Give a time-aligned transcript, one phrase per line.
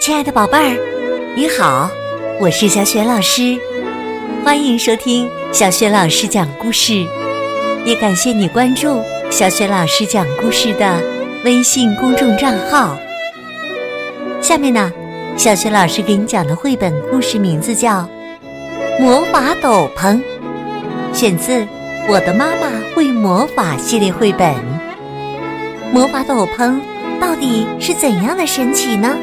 [0.00, 1.90] 亲爱的宝贝儿，你好，
[2.40, 3.58] 我是小雪老师，
[4.42, 7.06] 欢迎收听小雪老师讲故事，
[7.84, 11.02] 也感谢你关注小雪老师讲故事的
[11.44, 12.96] 微信公众账号。
[14.40, 14.90] 下面呢，
[15.36, 18.08] 小雪老师给你讲的绘本故事名字叫
[18.98, 20.16] 《魔法斗篷》，
[21.12, 21.52] 选自
[22.08, 24.54] 《我的妈妈会魔法》系列绘本。
[25.92, 26.80] 魔法斗篷
[27.20, 29.16] 到底是怎样的神奇呢？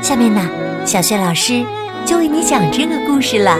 [0.00, 0.48] 下面呢，
[0.84, 1.64] 小雪老师
[2.04, 3.58] 就为你讲这个故事了。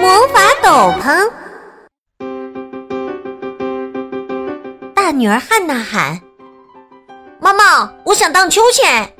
[0.00, 1.30] 魔法斗篷，
[4.94, 6.20] 大女儿汉娜喊
[7.40, 9.12] ：“妈妈，我想荡秋千。”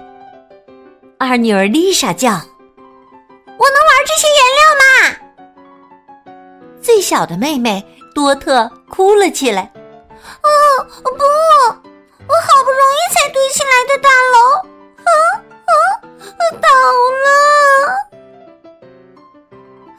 [1.18, 2.40] 二女儿丽莎叫：“我能
[3.58, 5.16] 玩这些颜料吗？”
[6.80, 7.84] 最小的妹妹
[8.14, 9.70] 多特哭了起来
[10.42, 10.48] ：“哦，
[11.02, 11.10] 不！”
[12.30, 14.36] 我好不容易才堆起来的大楼，
[15.02, 15.10] 啊
[15.66, 15.72] 啊，
[16.60, 16.68] 倒
[17.24, 17.28] 了！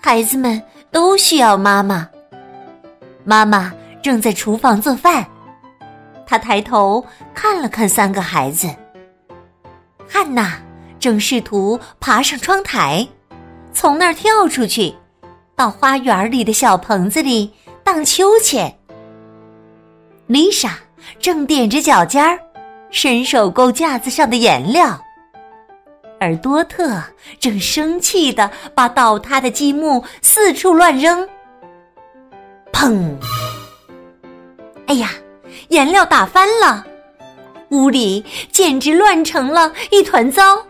[0.02, 0.62] 孩子们
[0.92, 2.08] 都需要妈妈。
[3.26, 5.26] 妈妈正在厨房做饭，
[6.26, 8.68] 她抬头看了看三个孩子。
[10.08, 10.58] 汉娜
[11.00, 13.06] 正试图爬上窗台，
[13.74, 14.96] 从那儿跳出去，
[15.56, 17.52] 到花园里的小棚子里
[17.84, 18.78] 荡秋千。
[20.28, 20.78] 丽莎。
[21.20, 22.40] 正踮着脚尖儿，
[22.92, 25.04] 伸手够架子上的颜料，
[26.20, 27.02] 而多特
[27.40, 31.28] 正生气的把倒塌的积木四处乱扔。
[32.72, 33.16] 砰！
[34.86, 35.10] 哎呀，
[35.70, 36.86] 颜料打翻了，
[37.70, 40.64] 屋里简直乱成了一团糟。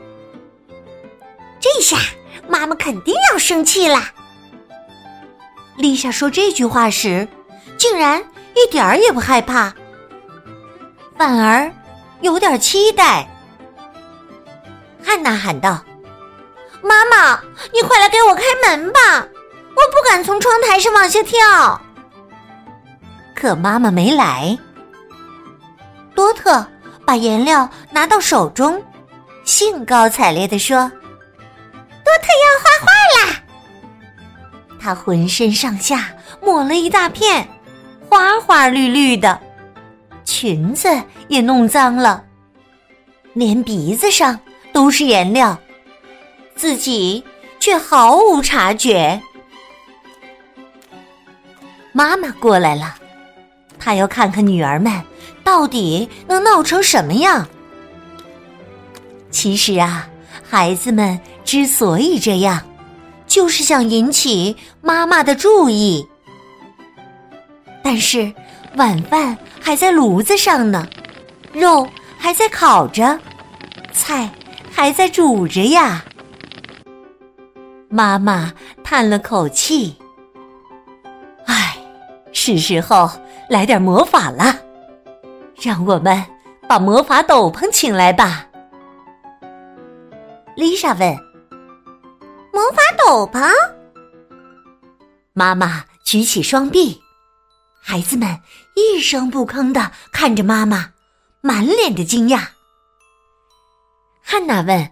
[1.60, 1.98] 这下
[2.48, 4.00] 妈妈肯定要生气了。
[5.82, 7.28] 丽莎说这句话时，
[7.78, 9.74] 竟然一点儿也不害怕。
[11.18, 11.70] 反而
[12.22, 13.28] 有点期待。
[15.04, 15.84] 汉娜喊道
[16.82, 17.42] ：“妈妈，
[17.74, 19.00] 你快来给我开门吧！
[19.72, 21.82] 我不敢从窗台上往下跳。”
[23.36, 24.58] 可妈妈没来。
[26.14, 26.66] 多特
[27.06, 28.84] 把颜料拿到手中，
[29.44, 30.78] 兴高采烈地说
[32.06, 32.86] ：“多特要画画
[33.32, 33.41] 啦！”
[34.82, 36.12] 他浑身上下
[36.42, 37.48] 抹了一大片，
[38.10, 39.40] 花花绿绿的。
[40.26, 40.90] 裙子
[41.28, 42.24] 也弄脏了，
[43.34, 44.40] 连鼻子上
[44.74, 45.58] 都是颜料，
[46.56, 47.24] 自己
[47.60, 49.22] 却毫无察觉。
[51.92, 52.96] 妈妈过来了，
[53.78, 54.92] 她要看看女儿们
[55.44, 57.46] 到底能闹成什么样。
[59.30, 60.08] 其实啊，
[60.50, 62.62] 孩子们之所以这样，
[63.32, 66.06] 就是想引起妈妈的注意。
[67.82, 68.32] 但是
[68.76, 69.38] 晚饭。
[69.64, 70.88] 还在炉子上呢，
[71.54, 71.88] 肉
[72.18, 73.20] 还在烤着，
[73.94, 74.28] 菜
[74.72, 76.04] 还在煮着呀。
[77.88, 78.52] 妈妈
[78.84, 79.96] 叹了口气
[81.46, 81.78] ：“唉，
[82.34, 83.08] 是时候
[83.50, 84.58] 来点魔法了。
[85.62, 86.26] 让我们
[86.68, 88.48] 把魔法斗篷请来吧。”
[90.58, 91.16] 丽莎问
[92.52, 93.50] ：“魔法斗篷？”
[95.34, 97.02] 妈妈举起双臂。
[97.84, 98.40] 孩子们
[98.76, 100.92] 一声不吭的看着妈妈，
[101.42, 102.48] 满脸的惊讶。
[104.22, 104.92] 汉娜问：“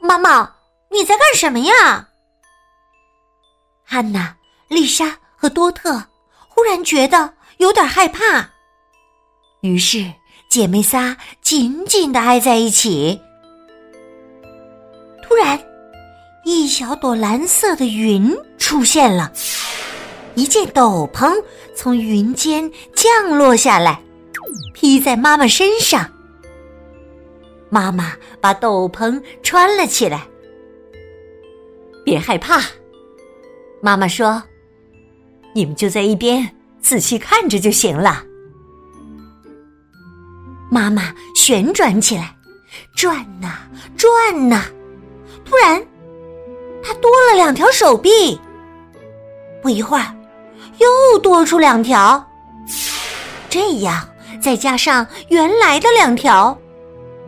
[0.00, 0.54] 妈妈，
[0.90, 2.08] 你在干什么呀？”
[3.86, 4.36] 汉娜、
[4.68, 6.02] 丽莎和多特
[6.48, 8.50] 忽然觉得有点害怕，
[9.60, 10.12] 于是
[10.50, 13.20] 姐妹仨紧紧的挨在一起。
[16.74, 19.32] 小朵蓝色的云出现了。
[20.34, 21.32] 一件斗篷
[21.72, 24.02] 从云间降落下来，
[24.72, 26.10] 披在妈妈身上。
[27.70, 30.26] 妈妈把斗篷穿了起来。
[32.04, 32.60] 别害怕，
[33.80, 34.42] 妈妈说
[35.54, 38.24] ：“你们就在一边仔细看着就行了。”
[40.68, 42.36] 妈妈旋转起来，
[42.96, 43.58] 转呐
[43.96, 44.64] 转呐，
[45.44, 45.80] 突然，
[46.84, 48.38] 她多了两条手臂。
[49.62, 50.04] 不一会儿。
[50.78, 52.22] 又多出两条，
[53.48, 54.04] 这样
[54.42, 56.58] 再加上原来的两条，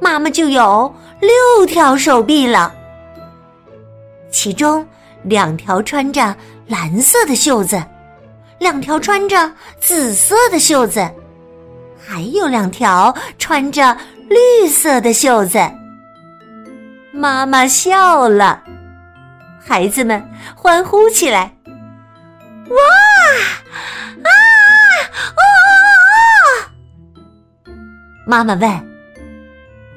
[0.00, 2.74] 妈妈就有六条手臂了。
[4.32, 4.84] 其中
[5.22, 6.34] 两条穿着
[6.66, 7.80] 蓝色的袖子，
[8.58, 9.48] 两条穿着
[9.78, 11.08] 紫色的袖子，
[12.04, 13.96] 还有两条穿着
[14.28, 15.58] 绿色的袖子。
[17.12, 18.60] 妈妈笑了，
[19.66, 20.22] 孩子们
[20.54, 21.52] 欢呼起来。
[22.68, 22.76] 哇！
[24.22, 24.30] 啊！
[25.34, 25.78] 哦哦
[27.66, 27.74] 哦！
[28.24, 28.70] 妈妈问：“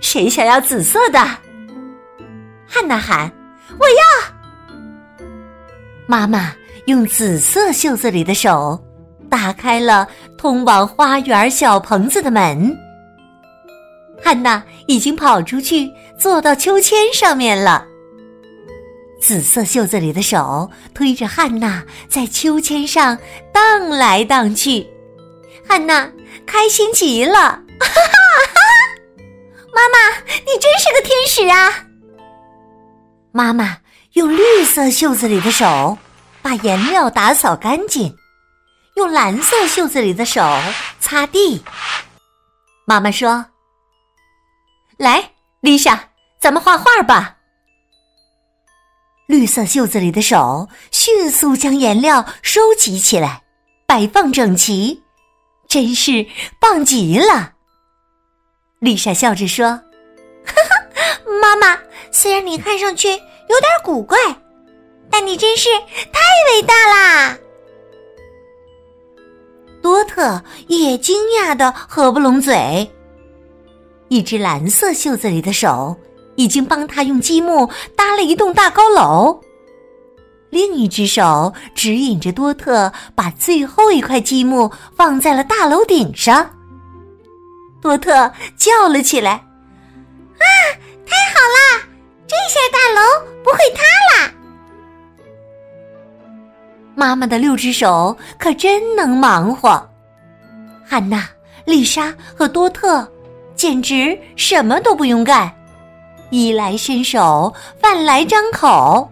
[0.02, 1.20] 谁想要紫色的？”
[2.68, 3.32] 汉娜喊
[3.80, 5.26] ：“我要！”
[6.08, 6.52] 妈妈
[6.88, 8.84] 用紫色袖子里的手
[9.30, 12.76] 打开了通往花园小棚子的门。
[14.24, 17.86] 汉娜已经跑出去，坐到秋千上面了。
[19.20, 23.18] 紫色袖子里的手推着汉娜在秋千上
[23.54, 24.88] 荡来荡去，
[25.68, 26.10] 汉娜
[26.46, 27.34] 开心极了。
[27.34, 28.02] 哈哈
[28.48, 28.62] 哈！
[29.74, 31.86] 妈妈，你真是个天使啊！
[33.32, 33.78] 妈妈
[34.14, 35.98] 用绿色袖子里的手
[36.42, 38.16] 把颜料打扫干净，
[38.96, 40.42] 用蓝色袖子里的手
[41.00, 41.64] 擦地。
[42.86, 43.46] 妈妈说
[44.98, 45.32] ：“来，
[45.62, 47.36] 丽莎，咱们画画吧。”
[49.30, 53.44] 绿色袖子里的手迅速将颜料收集起来，
[53.86, 55.04] 摆放整齐，
[55.68, 56.26] 真是
[56.60, 57.54] 棒极了。
[58.80, 59.68] 丽莎笑着说
[60.44, 61.80] ：“哈哈，妈妈，
[62.12, 63.16] 虽然你看上去有
[63.60, 64.18] 点古怪，
[65.12, 65.70] 但你真是
[66.12, 66.20] 太
[66.52, 67.38] 伟大啦！”
[69.80, 72.90] 多特也惊讶的合不拢嘴。
[74.08, 75.96] 一只蓝色袖子里的手。
[76.40, 79.42] 已经帮他用积木搭了一栋大高楼。
[80.50, 86.50] 另一只手指引着多特，把最后一块积木放在了大楼顶上。
[87.82, 89.32] 多特叫了起来
[90.40, 90.46] ：“啊，
[91.06, 91.84] 太好啦！
[92.26, 93.02] 这下大楼
[93.44, 93.84] 不会塌
[94.16, 94.32] 啦！”
[96.96, 99.90] 妈妈的六只手可真能忙活。
[100.86, 101.28] 汉娜、
[101.66, 103.06] 丽莎和多特
[103.56, 105.54] 简直什么都不用干。
[106.30, 109.12] 衣来伸手，饭来张口，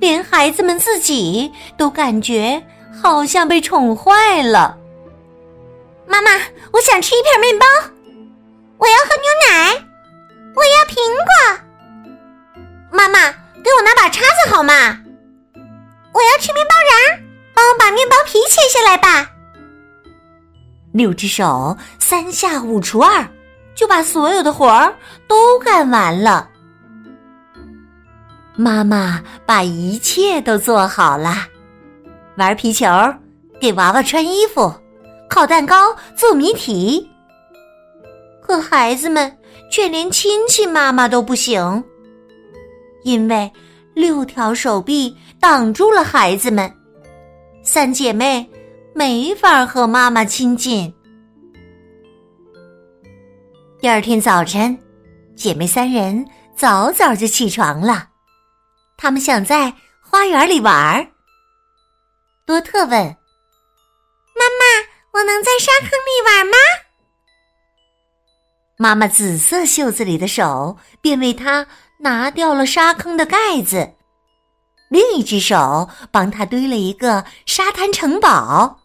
[0.00, 2.62] 连孩子们自己都感觉
[3.02, 4.76] 好像被宠坏了。
[6.06, 6.30] 妈妈，
[6.72, 7.66] 我想吃一片面包，
[8.78, 9.70] 我要喝牛奶，
[10.54, 11.60] 我要苹果。
[12.90, 13.30] 妈妈，
[13.62, 14.98] 给我拿把叉子好吗？
[16.12, 17.20] 我要吃面包瓤，
[17.54, 19.30] 帮我把面包皮切下来吧。
[20.92, 23.28] 六只手三下五除二，
[23.74, 24.94] 就把所有的活儿
[25.28, 26.48] 都干完了。
[28.58, 31.34] 妈妈把一切都做好了，
[32.38, 32.86] 玩皮球，
[33.60, 34.72] 给娃娃穿衣服，
[35.28, 37.06] 烤蛋糕，做谜题。
[38.40, 39.30] 可孩子们
[39.70, 41.84] 却连亲亲妈妈都不行，
[43.04, 43.52] 因为
[43.92, 46.72] 六条手臂挡住了孩子们，
[47.62, 48.48] 三姐妹
[48.94, 50.90] 没法和妈妈亲近。
[53.78, 54.78] 第二天早晨，
[55.34, 56.26] 姐妹三人
[56.56, 58.08] 早早就起床了。
[58.96, 61.06] 他们想在花园里玩儿。
[62.44, 62.90] 多特问
[64.34, 64.64] ：“妈妈，
[65.12, 66.56] 我能在沙坑里玩吗？”
[68.78, 71.66] 妈妈紫色袖子里的手便为他
[71.98, 73.94] 拿掉了沙坑的盖子，
[74.90, 78.80] 另一只手帮他堆了一个沙滩城堡。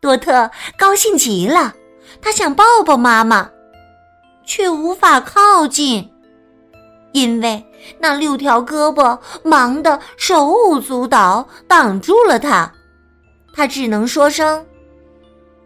[0.00, 1.74] 多特高兴极了，
[2.20, 3.48] 他想抱抱妈妈，
[4.44, 6.10] 却无法靠近。
[7.12, 7.64] 因为
[7.98, 12.72] 那六条胳膊忙得手舞足蹈，挡住了他，
[13.54, 14.64] 他只能说声：“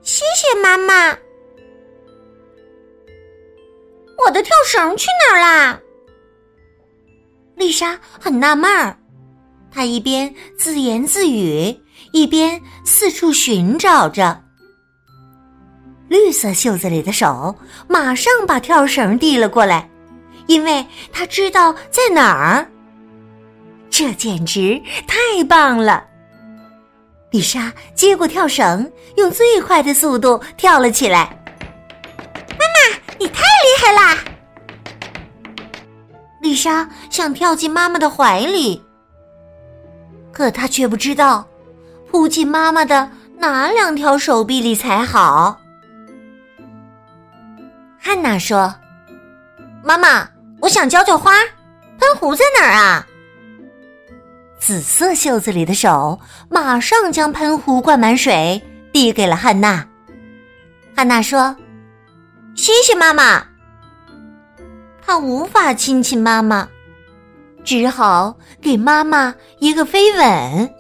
[0.02, 1.16] 谢谢妈妈。”
[4.24, 5.80] 我的跳绳去哪儿啦？
[7.54, 8.98] 丽莎很纳闷儿，
[9.70, 11.80] 她一边自言自语，
[12.12, 14.42] 一边四处寻找着。
[16.08, 17.56] 绿色袖子里的手
[17.88, 19.90] 马上把跳绳递了过来。
[20.46, 22.68] 因为他知道在哪儿，
[23.90, 26.04] 这简直太棒了！
[27.30, 31.36] 丽莎接过跳绳，用最快的速度跳了起来。
[32.50, 34.18] 妈妈，你太厉害啦！
[36.40, 38.82] 丽莎想跳进妈妈的怀里，
[40.32, 41.46] 可她却不知道
[42.08, 45.60] 扑进妈妈的哪两条手臂里才好。
[47.98, 48.72] 汉娜说
[49.82, 50.28] ：“妈妈。”
[50.66, 51.30] 我想浇浇花，
[51.96, 53.06] 喷壶在哪儿啊？
[54.58, 56.18] 紫色袖子里的手
[56.50, 58.60] 马上将喷壶灌满水，
[58.92, 59.86] 递给了汉娜。
[60.96, 61.54] 汉娜说
[62.56, 63.46] ：“谢谢妈妈。”
[65.06, 66.68] 她无法亲亲妈妈，
[67.62, 70.74] 只好给妈妈一个飞吻。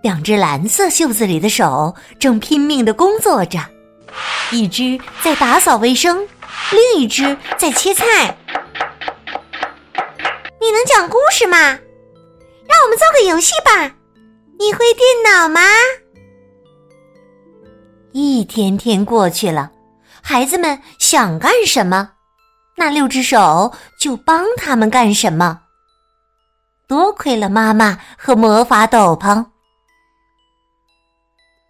[0.00, 3.58] 两只蓝色袖子里的手正拼命的工作着，
[4.50, 6.26] 一只在打扫卫生。
[6.72, 8.36] 另一只在切菜。
[10.60, 11.58] 你能讲故事吗？
[11.58, 13.94] 让我们做个游戏吧。
[14.58, 15.60] 你会电脑吗？
[18.12, 19.70] 一天天过去了，
[20.22, 22.12] 孩子们想干什么，
[22.76, 25.60] 那六只手就帮他们干什么。
[26.86, 29.44] 多亏了妈妈和魔法斗篷。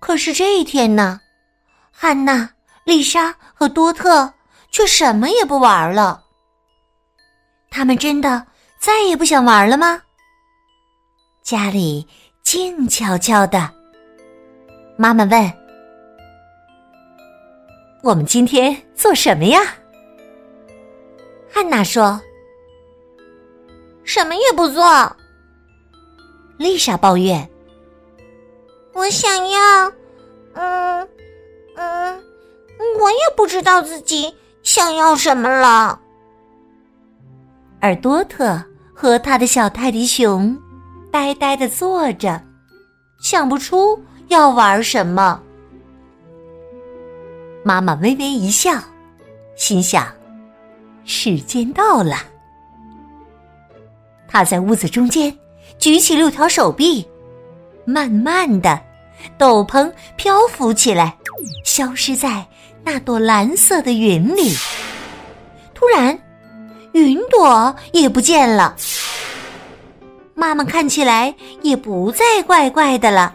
[0.00, 1.20] 可是这一天呢，
[1.90, 2.50] 汉娜、
[2.84, 4.32] 丽莎和多特
[4.74, 6.24] 却什么也不玩了。
[7.70, 8.44] 他们真的
[8.76, 10.02] 再也不想玩了吗？
[11.44, 12.04] 家里
[12.42, 13.70] 静悄悄的。
[14.96, 15.52] 妈妈问
[18.02, 19.60] ：“我们今天做什么呀？”
[21.48, 22.20] 汉娜说
[24.02, 24.84] ：“什么也不做。”
[26.58, 27.48] 丽莎抱怨
[28.92, 29.92] ：“我想要……
[30.54, 31.08] 嗯
[31.76, 32.24] 嗯，
[33.00, 36.00] 我也不知道自己想要什么了。”
[37.80, 38.60] 而多特
[38.92, 40.58] 和他的小泰迪熊
[41.12, 42.42] 呆呆的坐着，
[43.20, 45.40] 想不出要玩什么。
[47.62, 48.72] 妈妈微微一笑，
[49.54, 50.06] 心想：
[51.04, 52.16] 时间到了。
[54.26, 55.34] 他在屋子中间
[55.78, 57.06] 举起六条手臂，
[57.84, 58.80] 慢慢的，
[59.38, 61.16] 斗篷漂浮起来，
[61.64, 62.46] 消失在
[62.82, 64.54] 那朵蓝色的云里。
[65.74, 66.18] 突然。
[66.92, 68.76] 云朵也不见了，
[70.32, 73.34] 妈妈看起来也不再怪怪的了。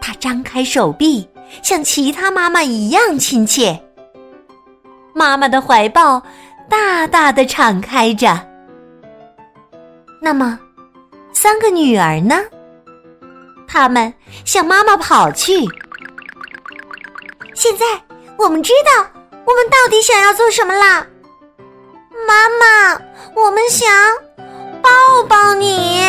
[0.00, 1.28] 她张开手臂，
[1.64, 3.76] 像其他妈妈一样亲切。
[5.12, 6.22] 妈妈的怀抱
[6.68, 8.40] 大大的敞开着。
[10.22, 10.56] 那么，
[11.32, 12.36] 三个女儿呢？
[13.72, 14.12] 他们
[14.44, 15.52] 向妈妈跑去。
[17.54, 17.86] 现在
[18.36, 19.06] 我们知道，
[19.46, 21.06] 我们到底想要做什么啦。
[22.26, 23.00] 妈妈，
[23.36, 23.88] 我们想
[24.82, 24.90] 抱
[25.28, 26.00] 抱你。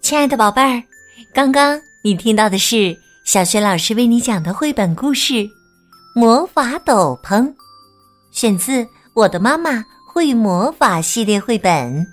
[0.00, 0.80] 亲爱的宝贝儿，
[1.34, 5.34] 刚刚你听到的是小学老师为你讲的绘本故事
[6.14, 7.42] 《魔法斗篷》，
[8.34, 8.82] 选自
[9.14, 12.04] 《我的妈妈会魔法》系列绘本。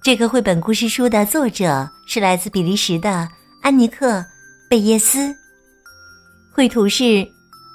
[0.00, 3.28] 这个绘本故事书的作者是来自比利时的。
[3.60, 4.18] 安妮克·
[4.70, 5.34] 贝耶斯，
[6.52, 7.26] 绘图是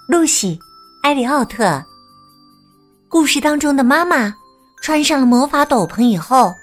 [0.07, 0.55] 露西·
[1.03, 1.83] 埃里奥特。
[3.09, 4.33] 故事当中的妈妈
[4.81, 6.53] 穿上了魔法斗篷以后，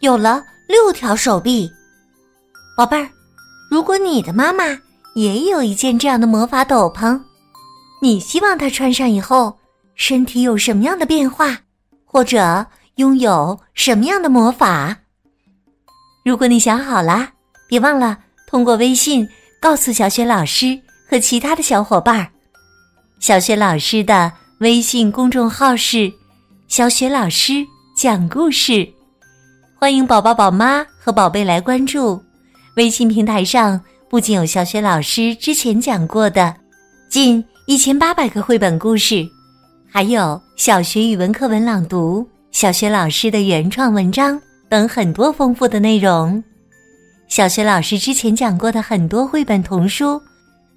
[0.00, 1.70] 有了六条手臂。
[2.76, 3.08] 宝贝儿，
[3.70, 4.64] 如果你的妈妈
[5.14, 7.18] 也有一件这样的魔法斗篷，
[8.02, 9.56] 你希望她穿上以后
[9.96, 11.58] 身体有什么样的变化，
[12.04, 12.64] 或者
[12.96, 14.98] 拥有什么样的魔法？
[16.24, 17.30] 如果你想好了，
[17.66, 18.18] 别忘了。
[18.46, 19.28] 通过微信
[19.60, 22.28] 告诉小雪老师和其他的小伙伴儿，
[23.18, 26.12] 小雪老师的微信公众号是
[26.68, 28.88] “小雪老师讲故事”，
[29.74, 32.22] 欢迎宝宝、宝妈和宝贝来关注。
[32.76, 36.54] 微信平台上不仅有小雪老师之前讲过的
[37.08, 39.26] 近一千八百个绘本故事，
[39.96, 44.38] 还有小学语文课文朗读、小学老师的原创文章
[44.68, 46.44] 等很多丰富的内容。
[47.28, 50.20] 小学老师之前讲过的很多绘本童书，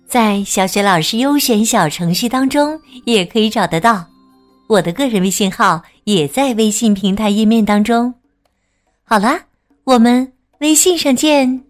[0.07, 4.07] 在小学老师优选小程序当中也可以找得到。
[4.69, 8.13] 我的个人微信号也在微信平台页面当中。
[9.03, 9.37] 好了，
[9.83, 11.68] 我们微信上见。